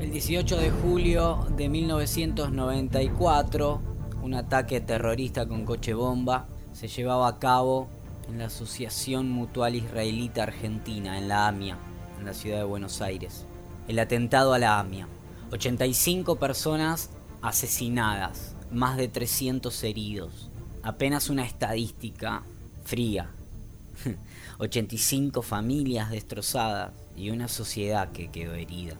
El 0.00 0.12
18 0.12 0.58
de 0.58 0.70
julio 0.70 1.44
de 1.56 1.68
1994, 1.68 3.82
un 4.22 4.34
ataque 4.34 4.80
terrorista 4.80 5.48
con 5.48 5.64
coche 5.64 5.92
bomba 5.92 6.46
se 6.72 6.86
llevaba 6.86 7.26
a 7.26 7.40
cabo 7.40 7.88
en 8.28 8.38
la 8.38 8.46
Asociación 8.46 9.28
Mutual 9.28 9.74
Israelita 9.74 10.44
Argentina, 10.44 11.18
en 11.18 11.26
la 11.26 11.48
AMIA, 11.48 11.78
en 12.16 12.26
la 12.26 12.32
ciudad 12.32 12.58
de 12.58 12.64
Buenos 12.64 13.02
Aires. 13.02 13.44
El 13.88 13.98
atentado 13.98 14.54
a 14.54 14.60
la 14.60 14.78
AMIA. 14.78 15.08
85 15.50 16.36
personas 16.36 17.10
asesinadas, 17.42 18.54
más 18.70 18.98
de 18.98 19.08
300 19.08 19.82
heridos. 19.82 20.48
Apenas 20.84 21.28
una 21.28 21.44
estadística 21.44 22.44
fría. 22.84 23.32
85 24.58 25.42
familias 25.42 26.12
destrozadas 26.12 26.92
y 27.16 27.30
una 27.30 27.48
sociedad 27.48 28.12
que 28.12 28.30
quedó 28.30 28.54
herida. 28.54 28.96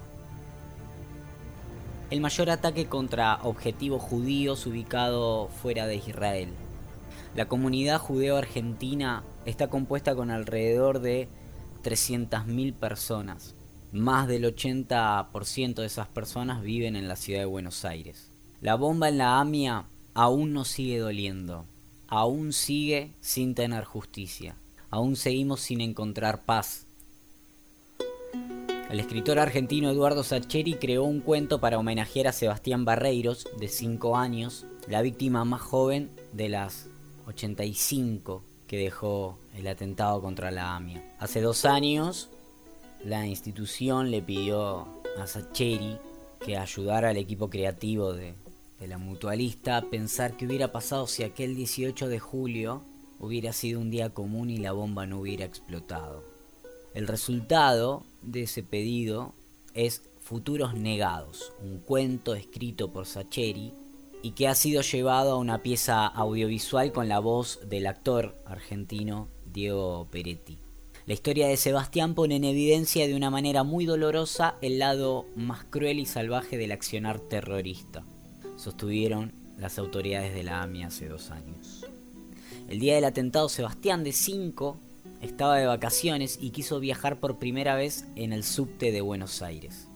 El 2.11 2.23
mayor 2.23 2.49
ataque 2.49 2.87
contra 2.87 3.39
objetivos 3.43 4.03
judíos 4.03 4.67
ubicado 4.67 5.49
fuera 5.49 5.87
de 5.87 5.97
Israel. 5.97 6.49
La 7.35 7.49
comunidad 7.49 7.99
judeo-argentina 7.99 9.25
está 9.45 9.69
compuesta 9.69 10.17
con 10.17 10.31
alrededor 10.31 11.01
de 11.01 11.29
300.000 11.85 12.73
personas. 12.73 13.55
Más 13.93 14.27
del 14.27 14.45
80% 14.45 15.75
de 15.75 15.87
esas 15.87 16.09
personas 16.09 16.63
viven 16.63 16.97
en 16.97 17.09
la 17.09 17.17
ciudad 17.17 17.41
de 17.41 17.47
Buenos 17.47 17.85
Aires. 17.85 18.33
La 18.63 18.75
bomba 18.75 19.11
en 19.11 19.19
la 19.19 19.39
AMIA 19.39 19.85
aún 20.15 20.55
nos 20.55 20.69
sigue 20.69 20.99
doliendo, 20.99 21.67
aún 22.07 22.55
sigue 22.55 23.13
sin 23.21 23.55
tener 23.55 23.85
justicia, 23.85 24.57
aún 24.91 25.15
seguimos 25.15 25.61
sin 25.61 25.83
encontrar 25.83 26.45
paz. 26.45 26.88
El 28.89 29.01
escritor 29.01 29.39
argentino 29.39 29.91
Eduardo 29.91 30.25
Sacheri 30.25 30.73
creó 30.73 31.05
un 31.05 31.21
cuento 31.21 31.61
para 31.61 31.79
homenajear 31.79 32.29
a 32.29 32.33
Sebastián 32.33 32.87
Barreiros, 32.87 33.47
de 33.59 33.69
5 33.69 34.17
años, 34.17 34.65
la 34.87 35.03
víctima 35.03 35.45
más 35.45 35.61
joven 35.61 36.11
de 36.33 36.49
las 36.49 36.89
85 37.27 38.43
que 38.67 38.79
dejó 38.79 39.39
el 39.55 39.67
atentado 39.67 40.23
contra 40.23 40.51
la 40.51 40.75
AMIA. 40.75 41.05
Hace 41.19 41.43
dos 41.43 41.67
años, 41.67 42.31
la 43.05 43.27
institución 43.27 44.11
le 44.11 44.23
pidió 44.23 44.89
a 45.21 45.27
Sacheri 45.27 45.99
que 46.41 46.57
ayudara 46.57 47.11
al 47.11 47.19
equipo 47.19 47.51
creativo 47.51 48.15
de, 48.15 48.33
de 48.81 48.89
la 48.89 48.97
mutualista 48.97 49.83
pensar 49.91 50.35
qué 50.39 50.47
hubiera 50.47 50.73
pasado 50.73 51.07
si 51.07 51.25
aquel 51.25 51.55
18 51.57 52.09
de 52.09 52.21
julio 52.21 52.81
hubiera 53.21 53.53
sido 53.53 53.81
un 53.81 53.91
día 53.91 54.09
común 54.09 54.49
y 54.49 54.57
la 54.57 54.73
bomba 54.73 55.05
no 55.05 55.21
hubiera 55.21 55.45
explotado. 55.45 56.25
El 56.95 57.07
resultado 57.07 58.03
de 58.23 58.43
ese 58.43 58.63
pedido 58.63 59.35
es 59.75 60.03
Futuros 60.21 60.75
Negados, 60.75 61.53
un 61.63 61.79
cuento 61.79 62.35
escrito 62.35 62.93
por 62.93 63.07
Sacheri 63.07 63.73
y 64.23 64.33
que 64.33 64.49
ha 64.49 64.55
sido 64.55 64.83
llevado 64.83 65.33
a 65.33 65.39
una 65.39 65.63
pieza 65.63 66.07
audiovisual 66.07 66.93
con 66.93 67.09
la 67.09 67.19
voz 67.19 67.61
del 67.69 67.87
actor 67.87 68.37
argentino 68.47 69.29
Diego 69.53 70.09
Peretti. 70.11 70.59
La 71.07 71.15
historia 71.15 71.49
de 71.49 71.57
Sebastián 71.57 72.15
pone 72.15 72.37
en 72.37 72.45
evidencia 72.45 73.07
de 73.07 73.15
una 73.15 73.31
manera 73.31 73.63
muy 73.65 73.87
dolorosa 73.87 74.57
el 74.61 74.79
lado 74.79 75.27
más 75.37 75.65
cruel 75.65 75.99
y 75.99 76.07
salvaje 76.07 76.59
del 76.59 76.73
accionar 76.73 77.21
terrorista 77.21 78.05
sostuvieron 78.59 79.33
las 79.57 79.79
autoridades 79.79 80.35
de 80.35 80.43
la 80.43 80.63
AMI 80.63 80.85
hace 80.85 81.09
dos 81.09 81.31
años. 81.31 81.87
El 82.69 82.81
día 82.81 82.97
del 82.97 83.05
atentado, 83.05 83.49
Sebastián 83.49 84.05
de 84.05 84.13
5 84.13 84.79
estaba 85.21 85.57
de 85.57 85.67
vacaciones 85.67 86.39
y 86.41 86.51
quiso 86.51 86.81
viajar 86.81 87.19
por 87.19 87.39
primera 87.39 87.75
vez 87.75 88.07
en 88.15 88.33
el 88.33 88.45
subte 88.45 88.93
de 88.93 89.01
Buenos 89.01 89.43
Aires. 89.43 89.89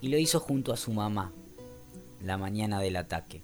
Y 0.00 0.08
lo 0.08 0.18
hizo 0.18 0.40
junto 0.40 0.72
a 0.72 0.76
su 0.76 0.92
mamá, 0.92 1.32
la 2.22 2.36
mañana 2.36 2.80
del 2.80 2.96
ataque. 2.96 3.42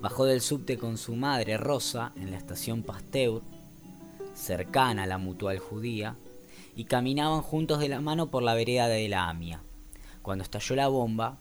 Bajó 0.00 0.24
del 0.24 0.40
subte 0.40 0.78
con 0.78 0.98
su 0.98 1.14
madre 1.14 1.56
Rosa 1.56 2.12
en 2.16 2.30
la 2.30 2.38
estación 2.38 2.82
Pasteur, 2.82 3.42
cercana 4.34 5.04
a 5.04 5.06
la 5.06 5.18
mutual 5.18 5.58
judía, 5.58 6.16
y 6.74 6.84
caminaban 6.84 7.42
juntos 7.42 7.78
de 7.78 7.88
la 7.88 8.00
mano 8.00 8.30
por 8.30 8.42
la 8.42 8.54
vereda 8.54 8.88
de 8.88 9.08
la 9.08 9.28
AMIA. 9.28 9.62
Cuando 10.22 10.42
estalló 10.42 10.74
la 10.74 10.88
bomba, 10.88 11.38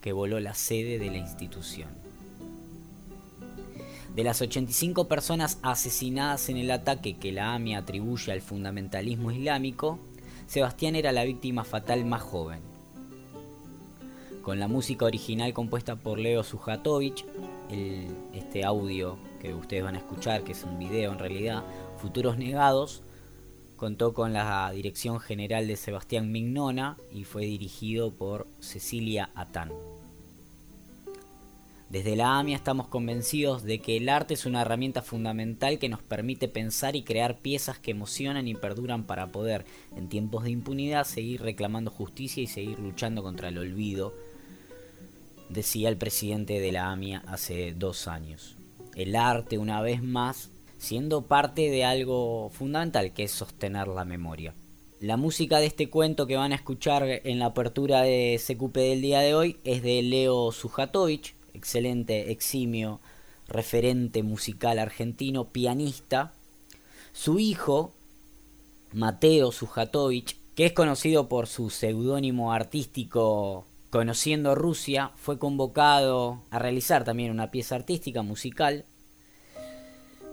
que 0.00 0.12
voló 0.12 0.40
la 0.40 0.54
sede 0.54 0.98
de 0.98 1.10
la 1.10 1.18
institución. 1.18 1.90
De 4.14 4.24
las 4.24 4.42
85 4.42 5.08
personas 5.08 5.58
asesinadas 5.62 6.48
en 6.48 6.58
el 6.58 6.70
ataque 6.70 7.16
que 7.16 7.32
la 7.32 7.54
AMI 7.54 7.76
atribuye 7.76 8.30
al 8.30 8.42
fundamentalismo 8.42 9.30
islámico, 9.30 9.98
Sebastián 10.46 10.96
era 10.96 11.12
la 11.12 11.24
víctima 11.24 11.64
fatal 11.64 12.04
más 12.04 12.22
joven. 12.22 12.60
Con 14.42 14.58
la 14.58 14.68
música 14.68 15.04
original 15.04 15.54
compuesta 15.54 15.96
por 15.96 16.18
Leo 16.18 16.42
Sujatovich, 16.42 17.24
este 18.34 18.64
audio 18.64 19.16
que 19.40 19.54
ustedes 19.54 19.84
van 19.84 19.94
a 19.94 19.98
escuchar, 19.98 20.44
que 20.44 20.52
es 20.52 20.62
un 20.64 20.78
video 20.78 21.12
en 21.12 21.18
realidad, 21.18 21.64
Futuros 21.98 22.36
Negados, 22.36 23.02
Contó 23.82 24.14
con 24.14 24.32
la 24.32 24.70
dirección 24.70 25.18
general 25.18 25.66
de 25.66 25.74
Sebastián 25.74 26.30
Mignona 26.30 26.96
y 27.10 27.24
fue 27.24 27.46
dirigido 27.46 28.12
por 28.12 28.46
Cecilia 28.60 29.30
Atán. 29.34 29.72
Desde 31.92 32.16
la 32.16 32.38
AMIA 32.38 32.56
estamos 32.56 32.88
convencidos 32.88 33.64
de 33.64 33.80
que 33.80 33.98
el 33.98 34.08
arte 34.08 34.32
es 34.32 34.46
una 34.46 34.62
herramienta 34.62 35.02
fundamental 35.02 35.78
que 35.78 35.90
nos 35.90 36.00
permite 36.00 36.48
pensar 36.48 36.96
y 36.96 37.02
crear 37.02 37.40
piezas 37.40 37.78
que 37.78 37.90
emocionan 37.90 38.48
y 38.48 38.54
perduran 38.54 39.04
para 39.04 39.26
poder, 39.26 39.66
en 39.94 40.08
tiempos 40.08 40.44
de 40.44 40.52
impunidad, 40.52 41.04
seguir 41.04 41.42
reclamando 41.42 41.90
justicia 41.90 42.42
y 42.42 42.46
seguir 42.46 42.78
luchando 42.78 43.22
contra 43.22 43.48
el 43.48 43.58
olvido, 43.58 44.14
decía 45.50 45.90
el 45.90 45.98
presidente 45.98 46.60
de 46.60 46.72
la 46.72 46.90
AMIA 46.90 47.24
hace 47.26 47.74
dos 47.74 48.08
años. 48.08 48.56
El 48.94 49.14
arte, 49.14 49.58
una 49.58 49.82
vez 49.82 50.02
más, 50.02 50.50
siendo 50.78 51.26
parte 51.26 51.68
de 51.68 51.84
algo 51.84 52.48
fundamental 52.48 53.12
que 53.12 53.24
es 53.24 53.32
sostener 53.32 53.88
la 53.88 54.06
memoria. 54.06 54.54
La 54.98 55.18
música 55.18 55.58
de 55.58 55.66
este 55.66 55.90
cuento 55.90 56.26
que 56.26 56.36
van 56.36 56.52
a 56.52 56.56
escuchar 56.56 57.04
en 57.06 57.38
la 57.38 57.46
apertura 57.46 58.00
de 58.00 58.40
CQP 58.42 58.76
del 58.76 59.02
día 59.02 59.20
de 59.20 59.34
hoy 59.34 59.58
es 59.64 59.82
de 59.82 60.00
Leo 60.00 60.52
Sujatovich, 60.52 61.34
excelente, 61.54 62.30
eximio, 62.30 63.00
referente 63.48 64.22
musical 64.22 64.78
argentino, 64.78 65.48
pianista. 65.48 66.32
Su 67.12 67.38
hijo, 67.38 67.92
Mateo 68.92 69.52
Sujatovich, 69.52 70.36
que 70.54 70.66
es 70.66 70.72
conocido 70.72 71.28
por 71.28 71.46
su 71.46 71.70
seudónimo 71.70 72.52
artístico 72.52 73.66
Conociendo 73.90 74.54
Rusia, 74.54 75.12
fue 75.16 75.38
convocado 75.38 76.42
a 76.50 76.58
realizar 76.58 77.04
también 77.04 77.30
una 77.30 77.50
pieza 77.50 77.74
artística 77.74 78.22
musical 78.22 78.86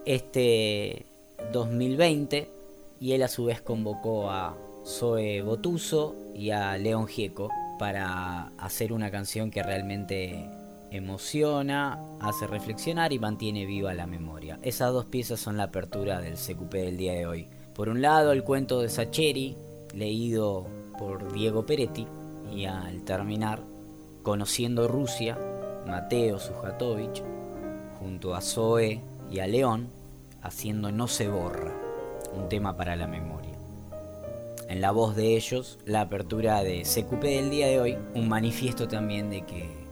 este 0.05 1.05
2020 1.51 2.49
y 3.01 3.11
él 3.11 3.23
a 3.23 3.27
su 3.27 3.45
vez 3.45 3.61
convocó 3.61 4.31
a 4.31 4.57
Zoe 4.85 5.41
Botuso 5.41 6.15
y 6.33 6.51
a 6.51 6.77
León 6.77 7.07
Gieco 7.07 7.49
para 7.77 8.51
hacer 8.57 8.93
una 8.93 9.11
canción 9.11 9.51
que 9.51 9.63
realmente 9.63 10.49
emociona, 10.91 11.99
hace 12.19 12.47
reflexionar 12.47 13.13
y 13.13 13.19
mantiene 13.19 13.65
viva 13.65 13.93
la 13.93 14.07
memoria. 14.07 14.59
Esas 14.61 14.93
dos 14.93 15.05
piezas 15.05 15.39
son 15.39 15.57
la 15.57 15.63
apertura 15.63 16.19
del 16.21 16.35
CQP 16.35 16.73
del 16.73 16.97
día 16.97 17.13
de 17.13 17.25
hoy. 17.25 17.47
Por 17.73 17.89
un 17.89 18.01
lado, 18.01 18.31
el 18.31 18.43
cuento 18.43 18.81
de 18.81 18.89
Sacheri, 18.89 19.55
leído 19.93 20.67
por 20.97 21.31
Diego 21.31 21.65
Peretti, 21.65 22.07
y 22.51 22.65
al 22.65 23.03
terminar, 23.03 23.61
Conociendo 24.23 24.87
Rusia, 24.87 25.37
Mateo 25.87 26.39
Sujatovich, 26.39 27.23
junto 27.99 28.35
a 28.35 28.41
Zoe 28.41 29.01
y 29.31 29.39
a 29.39 29.47
León, 29.47 29.89
haciendo 30.41 30.91
No 30.91 31.07
se 31.07 31.29
borra, 31.29 31.73
un 32.33 32.49
tema 32.49 32.75
para 32.75 32.95
la 32.95 33.07
memoria. 33.07 33.53
En 34.67 34.81
la 34.81 34.91
voz 34.91 35.15
de 35.15 35.35
ellos, 35.35 35.79
la 35.85 36.01
apertura 36.01 36.61
de 36.63 36.83
CQP 36.83 37.23
del 37.23 37.49
día 37.49 37.67
de 37.67 37.79
hoy, 37.79 37.97
un 38.13 38.27
manifiesto 38.27 38.87
también 38.87 39.29
de 39.29 39.41
que 39.41 39.88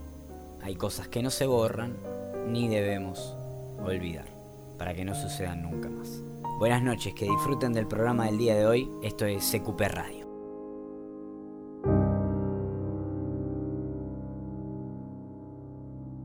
hay 0.68 0.76
cosas 0.76 1.08
que 1.08 1.24
no 1.24 1.30
se 1.30 1.46
borran 1.46 1.96
ni 2.50 2.68
debemos 2.68 3.38
olvidar, 3.80 4.26
para 4.78 4.94
que 4.94 5.06
no 5.06 5.16
sucedan 5.16 5.62
nunca 5.62 5.90
más. 5.90 6.22
Buenas 6.60 6.84
noches, 6.84 7.14
que 7.14 7.24
disfruten 7.24 7.72
del 7.72 7.88
programa 7.88 8.26
del 8.26 8.38
día 8.38 8.54
de 8.54 8.66
hoy, 8.66 8.92
esto 9.02 9.26
es 9.26 9.50
CQP 9.50 9.82
Radio. 9.88 10.28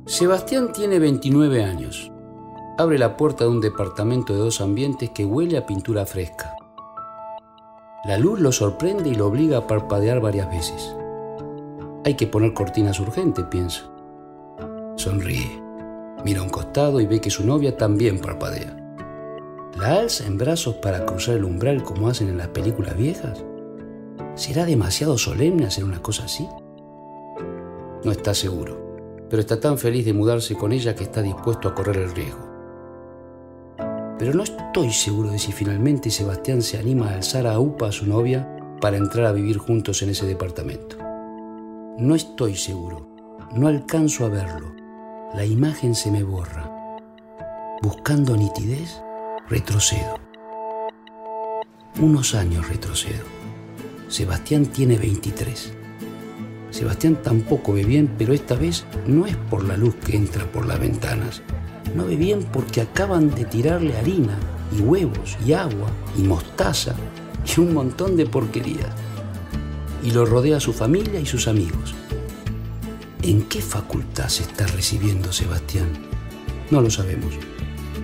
Sebastián 0.06 0.72
tiene 0.72 0.98
29 0.98 1.62
años 1.62 2.10
abre 2.78 2.98
la 2.98 3.16
puerta 3.16 3.44
de 3.44 3.50
un 3.50 3.60
departamento 3.60 4.32
de 4.32 4.40
dos 4.40 4.60
ambientes 4.60 5.10
que 5.10 5.24
huele 5.24 5.56
a 5.56 5.66
pintura 5.66 6.04
fresca. 6.04 6.56
La 8.04 8.18
luz 8.18 8.40
lo 8.40 8.50
sorprende 8.50 9.10
y 9.10 9.14
lo 9.14 9.28
obliga 9.28 9.58
a 9.58 9.66
parpadear 9.68 10.20
varias 10.20 10.50
veces. 10.50 10.96
Hay 12.04 12.14
que 12.14 12.26
poner 12.26 12.54
cortinas 12.54 12.98
urgentes, 12.98 13.44
piensa. 13.44 13.91
Sonríe, 15.02 15.60
mira 16.24 16.38
a 16.38 16.44
un 16.44 16.48
costado 16.48 17.00
y 17.00 17.06
ve 17.06 17.20
que 17.20 17.28
su 17.28 17.44
novia 17.44 17.76
también 17.76 18.20
parpadea. 18.20 18.76
¿La 19.76 19.98
alza 19.98 20.24
en 20.28 20.38
brazos 20.38 20.76
para 20.76 21.04
cruzar 21.04 21.34
el 21.34 21.44
umbral 21.44 21.82
como 21.82 22.08
hacen 22.08 22.28
en 22.28 22.38
las 22.38 22.46
películas 22.48 22.96
viejas? 22.96 23.44
¿Será 24.36 24.64
demasiado 24.64 25.18
solemne 25.18 25.66
hacer 25.66 25.82
una 25.82 26.00
cosa 26.00 26.26
así? 26.26 26.48
No 28.04 28.12
está 28.12 28.32
seguro, 28.32 29.26
pero 29.28 29.40
está 29.40 29.58
tan 29.58 29.76
feliz 29.76 30.04
de 30.04 30.12
mudarse 30.12 30.54
con 30.54 30.70
ella 30.70 30.94
que 30.94 31.02
está 31.02 31.20
dispuesto 31.20 31.66
a 31.66 31.74
correr 31.74 31.96
el 31.96 32.14
riesgo. 32.14 32.48
Pero 34.20 34.34
no 34.34 34.44
estoy 34.44 34.92
seguro 34.92 35.32
de 35.32 35.40
si 35.40 35.50
finalmente 35.50 36.10
Sebastián 36.10 36.62
se 36.62 36.78
anima 36.78 37.08
a 37.08 37.14
alzar 37.14 37.48
a 37.48 37.58
UPA 37.58 37.88
a 37.88 37.92
su 37.92 38.06
novia 38.06 38.48
para 38.80 38.98
entrar 38.98 39.26
a 39.26 39.32
vivir 39.32 39.58
juntos 39.58 40.00
en 40.02 40.10
ese 40.10 40.26
departamento. 40.26 40.96
No 41.98 42.14
estoy 42.14 42.54
seguro, 42.54 43.08
no 43.52 43.66
alcanzo 43.66 44.26
a 44.26 44.28
verlo. 44.28 44.81
La 45.34 45.46
imagen 45.46 45.94
se 45.94 46.10
me 46.10 46.22
borra. 46.22 46.70
Buscando 47.80 48.36
nitidez, 48.36 49.00
retrocedo. 49.48 50.16
Unos 51.98 52.34
años 52.34 52.68
retrocedo. 52.68 53.24
Sebastián 54.08 54.66
tiene 54.66 54.98
23. 54.98 55.72
Sebastián 56.68 57.16
tampoco 57.22 57.72
ve 57.72 57.82
bien, 57.82 58.14
pero 58.18 58.34
esta 58.34 58.56
vez 58.56 58.84
no 59.06 59.24
es 59.24 59.34
por 59.34 59.64
la 59.64 59.78
luz 59.78 59.94
que 60.04 60.18
entra 60.18 60.44
por 60.52 60.66
las 60.66 60.78
ventanas. 60.78 61.40
No 61.96 62.04
ve 62.04 62.16
bien 62.16 62.42
porque 62.52 62.82
acaban 62.82 63.34
de 63.34 63.46
tirarle 63.46 63.96
harina 63.96 64.36
y 64.76 64.82
huevos 64.82 65.38
y 65.46 65.54
agua 65.54 65.88
y 66.14 66.24
mostaza 66.24 66.94
y 67.46 67.58
un 67.58 67.72
montón 67.72 68.18
de 68.18 68.26
porquerías. 68.26 68.90
Y 70.02 70.10
lo 70.10 70.26
rodea 70.26 70.60
su 70.60 70.74
familia 70.74 71.20
y 71.20 71.24
sus 71.24 71.48
amigos. 71.48 71.94
¿En 73.22 73.42
qué 73.42 73.62
facultad 73.62 74.26
se 74.26 74.42
está 74.42 74.66
recibiendo 74.66 75.32
Sebastián? 75.32 75.86
No 76.72 76.80
lo 76.80 76.90
sabemos. 76.90 77.32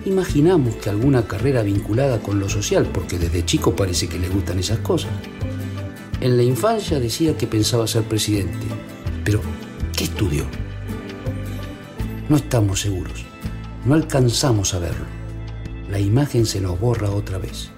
Imaginamos 0.05 0.75
que 0.75 0.89
alguna 0.89 1.27
carrera 1.27 1.61
vinculada 1.61 2.21
con 2.21 2.39
lo 2.39 2.47
social, 2.47 2.87
porque 2.93 3.19
desde 3.19 3.43
chico 3.43 3.75
parece 3.75 4.07
que 4.07 4.17
le 4.17 4.29
gustan 4.29 4.59
esas 4.59 4.79
cosas. 4.79 5.11
En 6.21 6.37
la 6.37 6.43
infancia 6.43 7.01
decía 7.01 7.35
que 7.35 7.47
pensaba 7.47 7.85
ser 7.85 8.03
presidente, 8.03 8.65
pero 9.25 9.41
¿qué 9.97 10.05
estudió? 10.05 10.45
No 12.29 12.37
estamos 12.37 12.79
seguros, 12.79 13.25
no 13.85 13.95
alcanzamos 13.95 14.73
a 14.73 14.79
verlo. 14.79 15.05
La 15.89 15.99
imagen 15.99 16.45
se 16.45 16.61
nos 16.61 16.79
borra 16.79 17.11
otra 17.11 17.39
vez. 17.39 17.71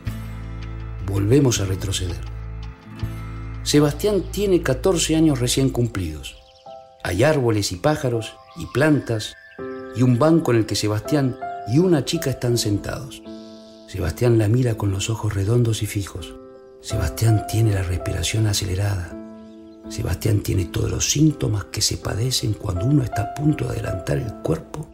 Volvemos 1.07 1.59
a 1.59 1.65
retroceder. 1.65 2.21
Sebastián 3.63 4.25
tiene 4.31 4.61
14 4.61 5.15
años 5.15 5.39
recién 5.39 5.69
cumplidos. 5.69 6.40
Hay 7.03 7.23
árboles 7.23 7.71
y 7.71 7.77
pájaros 7.77 8.35
y 8.55 8.67
plantas 8.67 9.35
y 9.95 10.03
un 10.03 10.19
banco 10.19 10.51
en 10.51 10.59
el 10.59 10.65
que 10.65 10.75
Sebastián 10.75 11.37
y 11.67 11.79
una 11.79 12.05
chica 12.05 12.29
están 12.29 12.57
sentados. 12.57 13.23
Sebastián 13.87 14.37
la 14.37 14.47
mira 14.47 14.75
con 14.75 14.91
los 14.91 15.09
ojos 15.09 15.33
redondos 15.33 15.81
y 15.81 15.87
fijos. 15.87 16.35
Sebastián 16.79 17.45
tiene 17.47 17.73
la 17.73 17.81
respiración 17.81 18.47
acelerada. 18.47 19.17
Sebastián 19.89 20.41
tiene 20.41 20.65
todos 20.65 20.89
los 20.89 21.09
síntomas 21.09 21.65
que 21.65 21.81
se 21.81 21.97
padecen 21.97 22.53
cuando 22.53 22.85
uno 22.85 23.03
está 23.03 23.23
a 23.23 23.33
punto 23.33 23.65
de 23.65 23.71
adelantar 23.71 24.17
el 24.17 24.33
cuerpo 24.43 24.87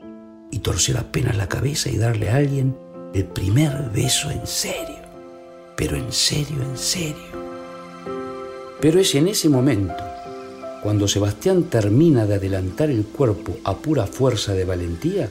y 0.50 0.60
torcer 0.60 0.98
apenas 0.98 1.36
la 1.36 1.48
cabeza 1.48 1.89
y 1.89 1.98
darle 1.98 2.30
a 2.30 2.38
alguien 2.38 2.75
el 3.13 3.25
primer 3.25 3.89
beso 3.92 4.31
en 4.31 4.48
serio. 4.48 4.98
Pero 5.75 5.98
en 5.98 6.12
serio, 6.12 6.62
en 6.62 6.77
serio. 6.77 7.48
Pero 8.80 9.00
es 9.00 9.13
en 9.13 9.27
ese 9.27 9.50
momento, 9.50 9.94
cuando 10.83 11.07
Sebastián 11.07 11.63
termina 11.63 12.25
de 12.25 12.35
adelantar 12.35 12.89
el 12.89 13.06
cuerpo 13.06 13.57
a 13.63 13.77
pura 13.77 14.06
fuerza 14.07 14.53
de 14.53 14.65
valentía, 14.65 15.29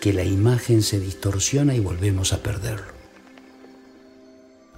que 0.00 0.12
la 0.12 0.24
imagen 0.24 0.82
se 0.82 0.98
distorsiona 0.98 1.74
y 1.74 1.80
volvemos 1.80 2.32
a 2.32 2.38
perderlo 2.38 3.00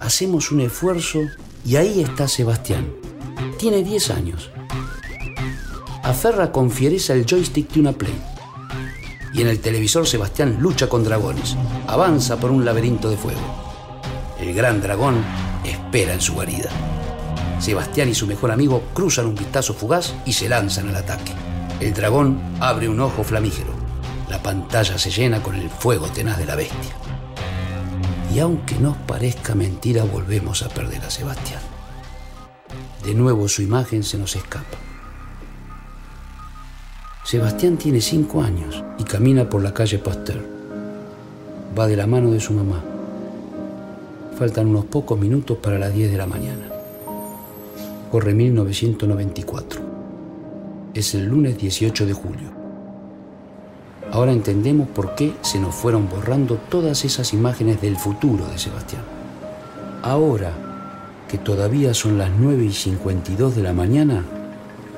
hacemos 0.03 0.51
un 0.51 0.59
esfuerzo 0.59 1.19
y 1.65 1.77
ahí 1.77 2.01
está 2.01 2.27
Sebastián. 2.27 2.93
Tiene 3.57 3.83
10 3.83 4.09
años. 4.11 4.51
Aferra 6.03 6.51
con 6.51 6.69
fiereza 6.69 7.13
el 7.13 7.25
joystick 7.25 7.71
de 7.71 7.79
una 7.79 7.93
Play. 7.93 8.13
Y 9.33 9.41
en 9.41 9.47
el 9.47 9.59
televisor 9.59 10.05
Sebastián 10.05 10.57
lucha 10.59 10.89
con 10.89 11.03
dragones. 11.03 11.55
Avanza 11.87 12.37
por 12.37 12.51
un 12.51 12.65
laberinto 12.65 13.09
de 13.09 13.17
fuego. 13.17 13.39
El 14.39 14.53
gran 14.53 14.81
dragón 14.81 15.23
espera 15.63 16.13
en 16.13 16.21
su 16.21 16.33
guarida. 16.33 16.69
Sebastián 17.63 18.09
y 18.09 18.13
su 18.13 18.27
mejor 18.27 18.51
amigo 18.51 18.83
cruzan 18.93 19.25
un 19.25 19.35
vistazo 19.35 19.73
fugaz 19.73 20.13
y 20.25 20.33
se 20.33 20.49
lanzan 20.49 20.89
al 20.89 20.97
ataque. 20.97 21.31
El 21.79 21.93
dragón 21.93 22.37
abre 22.59 22.89
un 22.89 22.99
ojo 22.99 23.23
flamígero. 23.23 23.71
La 24.29 24.43
pantalla 24.43 24.97
se 24.97 25.09
llena 25.09 25.41
con 25.41 25.55
el 25.55 25.69
fuego 25.69 26.07
tenaz 26.07 26.37
de 26.37 26.45
la 26.45 26.55
bestia 26.55 26.93
y 28.33 28.39
aunque 28.39 28.75
nos 28.75 28.97
parezca 28.97 29.55
mentira, 29.55 30.03
volvemos 30.03 30.61
a 30.63 30.67
perder 30.67 31.03
a 31.03 31.09
Sebastián. 31.09 31.61
De 33.05 33.13
nuevo 33.13 33.47
su 33.47 33.61
imagen 33.61 34.03
se 34.03 34.17
nos 34.17 34.35
escapa. 34.35 34.77
Sebastián 37.23 37.77
tiene 37.77 38.01
cinco 38.01 38.41
años 38.41 38.83
y 38.97 39.05
camina 39.05 39.47
por 39.47 39.61
la 39.61 39.73
calle 39.73 39.99
Pasteur. 39.99 40.45
Va 41.79 41.87
de 41.87 41.95
la 41.95 42.07
mano 42.07 42.31
de 42.31 42.41
su 42.41 42.51
mamá. 42.51 42.83
Faltan 44.37 44.67
unos 44.67 44.83
pocos 44.85 45.17
minutos 45.17 45.59
para 45.59 45.79
las 45.79 45.93
10 45.93 46.11
de 46.11 46.17
la 46.17 46.27
mañana. 46.27 46.72
Corre 48.13 48.35
1994. 48.35 49.81
Es 50.93 51.15
el 51.15 51.25
lunes 51.25 51.57
18 51.57 52.05
de 52.05 52.13
julio. 52.13 52.51
Ahora 54.11 54.31
entendemos 54.31 54.87
por 54.87 55.15
qué 55.15 55.33
se 55.41 55.59
nos 55.59 55.73
fueron 55.73 56.07
borrando 56.07 56.59
todas 56.69 57.05
esas 57.05 57.33
imágenes 57.33 57.81
del 57.81 57.97
futuro 57.97 58.45
de 58.45 58.59
Sebastián. 58.59 59.01
Ahora 60.03 60.53
que 61.27 61.39
todavía 61.39 61.95
son 61.95 62.19
las 62.19 62.29
9 62.37 62.65
y 62.65 62.71
52 62.71 63.55
de 63.55 63.63
la 63.63 63.73
mañana, 63.73 64.23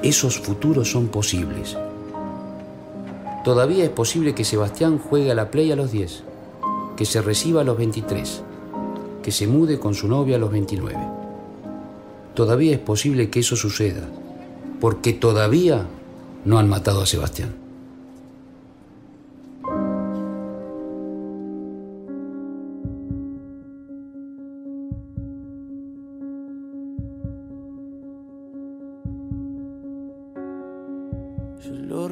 esos 0.04 0.38
futuros 0.42 0.92
son 0.92 1.08
posibles. 1.08 1.78
Todavía 3.46 3.86
es 3.86 3.92
posible 3.92 4.36
que 4.36 4.44
Sebastián 4.44 5.00
juegue 5.00 5.32
a 5.32 5.36
la 5.36 5.52
play 5.52 5.72
a 5.72 5.78
los 5.78 5.94
10, 5.94 6.24
que 6.98 7.06
se 7.06 7.22
reciba 7.22 7.62
a 7.62 7.64
los 7.64 7.78
23, 7.78 8.44
que 9.24 9.32
se 9.32 9.48
mude 9.48 9.80
con 9.80 9.94
su 9.94 10.10
novia 10.10 10.36
a 10.36 10.40
los 10.40 10.52
29. 10.52 11.15
Todavía 12.36 12.74
es 12.74 12.80
posible 12.80 13.30
que 13.30 13.40
eso 13.40 13.56
suceda, 13.56 14.08
porque 14.80 15.14
todavía 15.14 15.88
no 16.44 16.60
han 16.60 16.70
matado 16.70 17.02
a 17.02 17.06
Sebastián. 17.06 17.66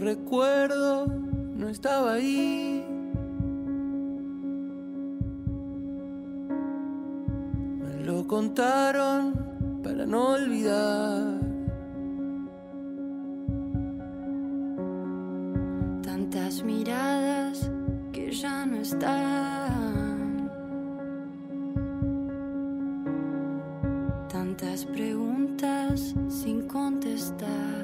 recuerdo, 0.03 1.07
no 1.55 1.69
estaba 1.69 2.13
ahí. 2.13 2.85
Me 7.79 8.03
lo 8.03 8.27
contaron 8.27 9.52
para 9.83 10.05
no 10.05 10.33
olvidar. 10.35 11.39
Tantas 16.01 16.63
miradas 16.63 17.69
que 18.11 18.31
ya 18.31 18.65
no 18.65 18.77
están. 18.77 20.49
Tantas 24.29 24.85
preguntas 24.85 26.15
sin 26.29 26.67
contestar 26.67 27.83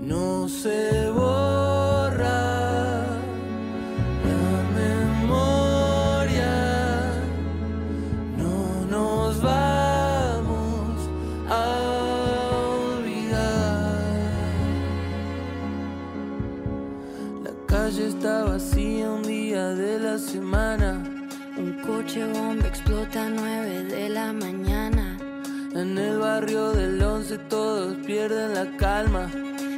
no 0.00 0.48
se 0.48 1.10
olvidar. 11.48 13.24
La 17.42 17.50
calle 17.66 18.08
está 18.08 18.44
vacía 18.44 19.10
un 19.10 19.22
día 19.22 19.68
de 19.68 19.98
la 19.98 20.18
semana. 20.18 21.02
Un 21.56 21.74
coche 21.86 22.24
bomba 22.24 22.66
explota 22.66 23.26
a 23.26 23.28
9 23.28 23.84
de 23.84 24.08
la 24.08 24.32
mañana. 24.32 25.18
En 25.74 25.98
el 25.98 26.18
barrio 26.18 26.72
del 26.72 27.02
11 27.02 27.38
todos 27.48 27.96
pierden 28.06 28.54
la 28.54 28.76
calma. 28.76 29.30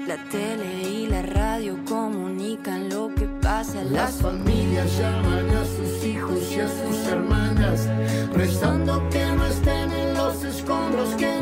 La 0.06 0.16
tele 0.30 0.88
y 0.88 1.06
la 1.08 1.22
radio 1.22 1.76
comunican 1.84 2.88
lo 2.88 3.12
que 3.14 3.26
pasa. 3.42 3.82
Las 3.82 4.22
familias 4.22 4.86
llaman 4.98 5.50
a 5.50 5.64
sus 5.64 6.04
hijos 6.04 6.38
y 6.52 6.60
a 6.60 6.68
sus 6.68 7.06
hermanas, 7.08 7.88
rezando 8.32 9.02
que 9.10 9.26
no 9.26 9.46
estén 9.46 9.90
en 9.90 10.14
los 10.14 10.44
escombros, 10.44 11.14
que 11.16 11.35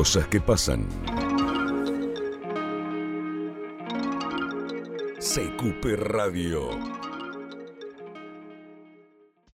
Cosas 0.00 0.26
que 0.28 0.40
pasan. 0.40 0.88
CQP 5.18 5.94
Radio. 5.98 6.99